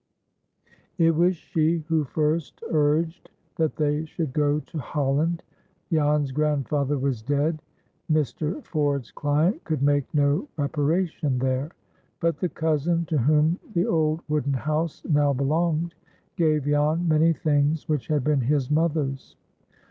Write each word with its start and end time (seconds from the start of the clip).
It 0.97 1.11
was 1.15 1.35
she 1.35 1.85
who 1.87 2.05
first 2.05 2.63
urged 2.71 3.29
that 3.57 3.75
they 3.75 4.03
should 4.05 4.33
go 4.33 4.59
to 4.59 4.79
Holland. 4.79 5.43
Jan's 5.91 6.31
grandfather 6.31 6.97
was 6.97 7.21
dead,—Mr. 7.21 8.65
Ford's 8.65 9.11
client 9.11 9.63
could 9.63 9.83
make 9.83 10.11
no 10.11 10.47
reparation 10.57 11.37
there,—but 11.37 12.37
the 12.39 12.49
cousin 12.49 13.05
to 13.05 13.19
whom 13.19 13.59
the 13.75 13.85
old 13.85 14.21
wooden 14.27 14.53
house 14.53 15.03
now 15.07 15.33
belonged 15.33 15.93
gave 16.35 16.63
Jan 16.63 17.07
many 17.07 17.31
things 17.31 17.87
which 17.87 18.07
had 18.07 18.23
been 18.23 18.41
his 18.41 18.71
mother's. 18.71 19.35